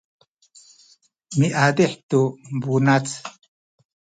[1.39, 2.21] miazih tu
[2.61, 3.07] bunac